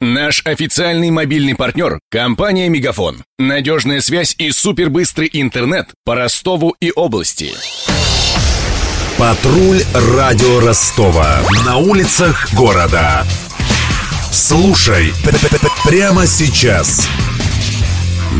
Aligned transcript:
Наш 0.00 0.42
официальный 0.44 1.10
мобильный 1.10 1.54
партнер– 1.54 2.00
компания 2.10 2.68
«Мегафон». 2.68 3.24
Надежная 3.38 4.02
связь 4.02 4.34
и 4.36 4.50
супербыстрый 4.50 5.30
интернет 5.32 5.88
по 6.04 6.14
Ростову 6.14 6.76
и 6.80 6.92
области. 6.94 7.52
Патруль 9.16 9.82
радио 9.94 10.60
Ростова. 10.60 11.40
На 11.64 11.78
улицах 11.78 12.52
города. 12.52 13.24
Слушай 14.30 15.14
прямо 15.86 16.26
сейчас. 16.26 17.08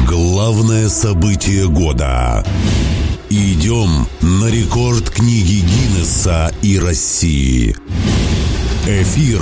Главное 0.07 0.91
событие 0.91 1.68
года. 1.68 2.45
Идем 3.30 4.07
на 4.20 4.50
рекорд 4.50 5.09
книги 5.09 5.64
Гиннесса 5.64 6.52
и 6.61 6.79
России. 6.79 7.75
Эфир 8.89 9.41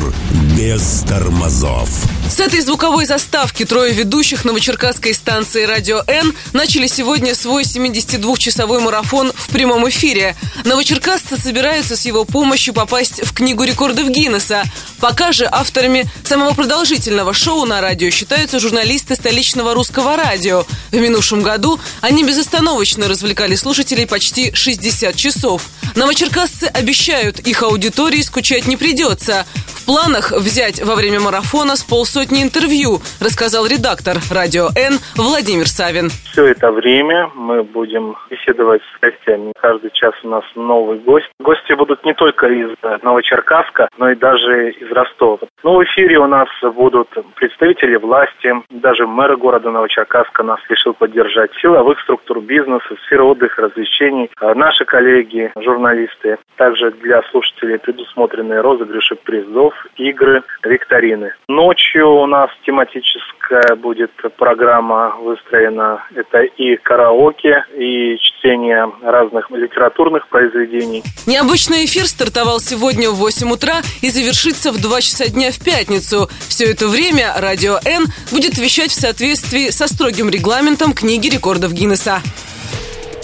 без 0.56 1.04
тормозов. 1.06 1.90
С 2.28 2.40
этой 2.40 2.60
звуковой 2.60 3.04
заставки 3.04 3.64
трое 3.64 3.92
ведущих 3.92 4.44
новочеркасской 4.44 5.14
станции 5.14 5.64
«Радио 5.64 6.02
Н» 6.06 6.34
начали 6.52 6.86
сегодня 6.86 7.34
свой 7.34 7.62
72-часовой 7.62 8.80
марафон 8.80 9.30
в 9.34 9.48
прямом 9.48 9.88
эфире. 9.88 10.34
Новочеркасцы 10.64 11.36
собираются 11.36 11.96
с 11.96 12.06
его 12.06 12.24
помощью 12.24 12.74
попасть 12.74 13.24
в 13.24 13.32
Книгу 13.34 13.62
рекордов 13.64 14.08
Гиннесса. 14.08 14.64
Пока 15.00 15.32
же 15.32 15.46
авторами 15.50 16.06
самого 16.24 16.54
продолжительного 16.54 17.34
шоу 17.34 17.66
на 17.66 17.80
радио 17.80 18.10
считаются 18.10 18.58
журналисты 18.58 19.14
столичного 19.14 19.74
русского 19.74 20.16
радио. 20.16 20.64
В 20.90 20.96
минувшем 20.96 21.42
году 21.42 21.78
они 22.00 22.24
безостановочно 22.24 23.06
развлекали 23.06 23.54
слушателей 23.54 24.06
почти 24.06 24.52
60 24.54 25.14
часов. 25.14 25.66
Новочеркасцы 25.94 26.64
обещают, 26.64 27.38
их 27.40 27.62
аудитории 27.62 28.22
скучать 28.22 28.66
не 28.66 28.76
придется. 28.76 29.46
Планах 29.86 30.32
взять 30.32 30.82
во 30.82 30.94
время 30.94 31.20
марафона 31.20 31.76
с 31.76 31.84
полсотни 31.84 32.42
интервью, 32.42 33.00
рассказал 33.20 33.66
редактор 33.66 34.16
«Радио 34.32 34.68
Н» 34.76 34.96
Владимир 35.14 35.68
Савин. 35.68 36.08
Все 36.32 36.46
это 36.46 36.72
время 36.72 37.30
мы 37.34 37.62
будем 37.62 38.16
беседовать 38.30 38.80
с 38.80 39.00
гостями. 39.00 39.52
Каждый 39.60 39.90
час 39.92 40.14
у 40.22 40.28
нас 40.28 40.44
новый 40.54 40.98
гость. 41.00 41.28
Гости 41.38 41.74
будут 41.74 42.02
не 42.04 42.14
только 42.14 42.46
из 42.46 42.70
Новочеркасска, 43.02 43.88
но 43.98 44.10
и 44.10 44.14
даже 44.14 44.70
из 44.70 44.90
Ростова. 44.90 45.46
Но 45.62 45.76
в 45.76 45.84
эфире 45.84 46.18
у 46.18 46.26
нас 46.26 46.48
будут 46.62 47.08
представители 47.34 47.96
власти, 47.96 48.54
даже 48.70 49.06
мэр 49.06 49.36
города 49.36 49.70
Новочеркасска 49.70 50.42
нас 50.42 50.60
решил 50.70 50.94
поддержать, 50.94 51.50
силовых 51.60 52.00
структур 52.00 52.40
бизнеса, 52.40 52.96
сферы 53.04 53.24
отдыха, 53.24 53.62
развлечений, 53.62 54.30
а 54.40 54.54
наши 54.54 54.86
коллеги, 54.86 55.52
журналисты. 55.60 56.38
Также 56.56 56.90
для 56.90 57.22
слушателей 57.30 57.78
предусмотрены 57.78 58.62
розыгрыши 58.62 59.14
призов, 59.16 59.73
игры, 59.96 60.42
викторины. 60.62 61.32
Ночью 61.48 62.08
у 62.08 62.26
нас 62.26 62.50
тематическая 62.64 63.74
будет 63.76 64.10
программа 64.36 65.16
выстроена. 65.20 66.04
Это 66.14 66.42
и 66.42 66.76
караоке, 66.76 67.64
и 67.76 68.16
чтение 68.18 68.90
разных 69.02 69.50
литературных 69.50 70.28
произведений. 70.28 71.02
Необычный 71.26 71.84
эфир 71.84 72.06
стартовал 72.06 72.60
сегодня 72.60 73.10
в 73.10 73.14
8 73.14 73.50
утра 73.50 73.82
и 74.02 74.10
завершится 74.10 74.72
в 74.72 74.80
2 74.80 75.00
часа 75.00 75.28
дня 75.28 75.50
в 75.50 75.62
пятницу. 75.62 76.28
Все 76.48 76.70
это 76.70 76.88
время 76.88 77.34
Радио 77.38 77.78
Н 77.84 78.06
будет 78.32 78.58
вещать 78.58 78.90
в 78.90 79.00
соответствии 79.00 79.70
со 79.70 79.86
строгим 79.86 80.28
регламентом 80.28 80.92
книги 80.92 81.28
рекордов 81.28 81.72
Гиннесса. 81.72 82.20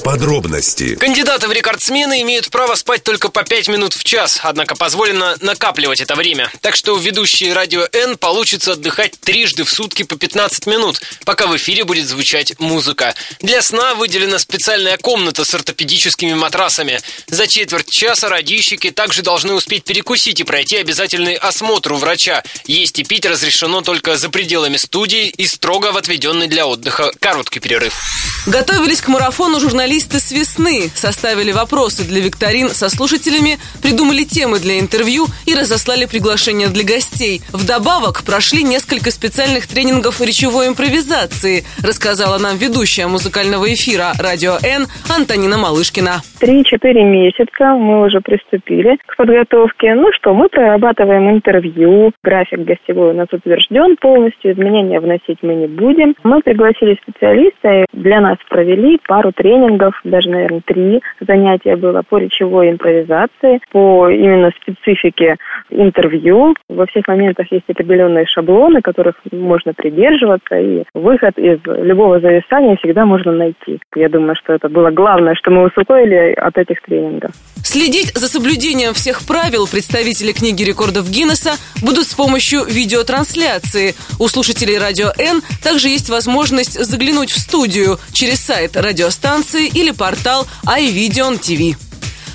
Подробности. 0.03 0.97
Кандидаты 0.97 1.49
в 1.49 1.53
рекордсмены 1.53 2.23
имеют 2.23 2.51
право 2.51 2.75
спать 2.75 3.03
только 3.03 3.29
по 3.29 3.43
5 3.43 3.69
минут 3.69 3.95
в 3.95 4.05
час, 4.05 4.41
однако 4.43 4.75
позволено 4.75 5.37
накапливать 5.41 6.01
это 6.01 6.15
время. 6.17 6.51
Так 6.61 6.77
что 6.77 6.97
ведущие 6.97 7.53
радио 7.53 7.87
Н 7.93 8.17
получится 8.17 8.73
отдыхать 8.73 9.19
трижды 9.21 9.65
в 9.65 9.71
сутки 9.71 10.03
по 10.03 10.17
15 10.17 10.67
минут, 10.67 11.01
пока 11.25 11.47
в 11.47 11.57
эфире 11.57 11.85
будет 11.85 12.07
звучать 12.07 12.59
музыка. 12.59 13.15
Для 13.41 13.63
сна 13.63 13.95
выделена 13.95 14.39
специальная 14.39 14.97
комната 14.97 15.45
с 15.45 15.55
ортопедическими 15.55 16.35
матрасами. 16.35 17.01
За 17.29 17.47
четверть 17.47 17.91
часа 17.91 18.29
радищики 18.29 18.91
также 18.91 19.23
должны 19.23 19.55
успеть 19.55 19.85
перекусить 19.85 20.41
и 20.41 20.45
пройти 20.45 20.77
обязательный 20.77 21.35
осмотр 21.35 21.93
у 21.93 21.97
врача. 21.97 22.43
Есть 22.67 22.99
и 22.99 23.05
пить 23.05 23.27
разрешено 23.27 23.81
только 23.83 24.17
за 24.17 24.31
пределами 24.31 24.77
студии 24.77 25.29
и 25.29 25.47
строго 25.47 25.93
в 25.93 25.97
отведенный 25.97 26.47
для 26.47 26.67
отдыха 26.67 27.13
короткий 27.21 27.61
перерыв. 27.61 28.01
Готовились 28.47 29.01
к 29.01 29.09
марафону 29.09 29.61
журналисты 29.91 30.21
с 30.21 30.31
весны, 30.31 30.89
составили 30.95 31.51
вопросы 31.51 32.07
для 32.07 32.21
викторин 32.21 32.69
со 32.69 32.89
слушателями, 32.89 33.59
придумали 33.83 34.23
темы 34.23 34.61
для 34.61 34.79
интервью 34.79 35.27
и 35.47 35.55
разослали 35.55 36.07
приглашения 36.07 36.69
для 36.69 36.85
гостей. 36.85 37.41
Вдобавок 37.53 38.23
прошли 38.25 38.63
несколько 38.63 39.11
специальных 39.11 39.67
тренингов 39.67 40.21
речевой 40.21 40.69
импровизации, 40.69 41.65
рассказала 41.83 42.39
нам 42.39 42.57
ведущая 42.57 43.09
музыкального 43.09 43.67
эфира 43.67 44.13
«Радио 44.21 44.59
Н» 44.63 44.87
Антонина 45.11 45.59
Малышкина. 45.59 46.23
Три-четыре 46.39 47.03
месяца 47.03 47.75
мы 47.75 48.07
уже 48.07 48.21
приступили 48.21 48.97
к 49.07 49.17
подготовке. 49.17 49.95
Ну 49.95 50.13
что, 50.15 50.35
мы 50.35 50.49
прорабатываем 50.49 51.31
интервью, 51.31 52.13
график 52.23 52.61
гостевой 52.61 53.11
у 53.11 53.15
нас 53.15 53.27
утвержден 53.33 53.97
полностью, 53.97 54.53
изменения 54.53 55.01
вносить 55.01 55.39
мы 55.43 55.55
не 55.55 55.67
будем. 55.67 56.15
Мы 56.23 56.41
пригласили 56.43 56.97
специалиста, 57.03 57.83
и 57.83 57.85
для 57.93 58.21
нас 58.21 58.39
провели 58.49 59.01
пару 59.09 59.33
тренингов, 59.81 59.95
даже, 60.05 60.29
наверное, 60.31 60.63
три 60.65 61.03
занятия 61.21 61.77
было 61.77 62.03
по 62.09 62.19
речевой 62.19 62.71
импровизации, 62.71 63.61
по 63.73 64.09
именно 64.09 64.51
специфике 64.61 65.37
интервью. 65.71 66.55
Во 66.69 66.87
всех 66.87 67.07
моментах 67.09 67.47
есть 67.51 67.69
определенные 67.69 68.27
шаблоны, 68.27 68.81
которых 68.83 69.17
можно 69.33 69.73
придерживаться, 69.75 70.57
и 70.57 70.85
выход 70.95 71.39
из 71.39 71.59
любого 71.65 72.21
зависания 72.21 72.77
всегда 72.77 73.07
можно 73.07 73.33
найти. 73.33 73.81
Я 73.95 74.09
думаю, 74.09 74.35
что 74.37 74.53
это 74.53 74.69
было 74.69 74.91
главное, 74.91 75.35
что 75.35 75.51
мы 75.51 75.67
усвоили 75.67 76.35
от 76.35 76.57
этих 76.59 76.83
тренингов. 76.83 77.33
Следить 77.63 78.13
за 78.17 78.27
соблюдением 78.27 78.95
всех 78.95 79.27
правил 79.27 79.67
представители 79.71 80.33
книги 80.33 80.65
рекордов 80.65 81.09
Гиннесса 81.09 81.53
будут 81.85 82.07
с 82.07 82.15
помощью 82.15 82.65
видеотрансляции. 82.65 83.95
У 84.19 84.27
слушателей 84.29 84.79
Радио 84.79 85.09
Н 85.19 85.41
также 85.63 85.89
есть 85.89 86.11
возможность 86.11 86.73
заглянуть 86.83 87.31
в 87.31 87.39
студию 87.39 87.99
через 88.13 88.41
сайт 88.41 88.77
радиостанции 88.77 89.70
или 89.75 89.91
портал 89.91 90.47
iVideon 90.65 91.41
TV. 91.41 91.77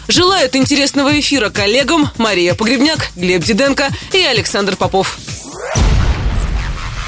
Желают 0.07 0.55
интересного 0.55 1.19
эфира 1.19 1.49
коллегам 1.49 2.09
Мария 2.17 2.53
Погребняк, 2.53 3.09
Глеб 3.15 3.43
Диденко 3.43 3.89
и 4.13 4.19
Александр 4.19 4.75
Попов. 4.75 5.17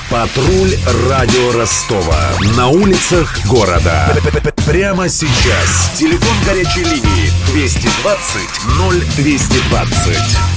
Патруль 0.09 0.73
радио 1.09 1.51
Ростова. 1.51 2.31
На 2.55 2.69
улицах 2.69 3.45
города. 3.45 4.15
Прямо 4.65 5.09
сейчас. 5.09 5.91
Телефон 5.97 6.35
горячей 6.45 6.85
линии 6.85 7.31
220 7.51 9.11
0220. 9.11 10.56